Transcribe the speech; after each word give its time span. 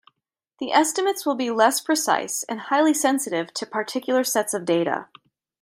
The 0.59 0.71
estimates 0.71 1.27
will 1.27 1.35
be 1.35 1.51
less 1.51 1.79
precise 1.79 2.41
and 2.49 2.59
highly 2.59 2.91
sensitive 2.91 3.53
to 3.53 3.67
particular 3.67 4.23
sets 4.23 4.51
of 4.55 4.65
data. 4.65 5.09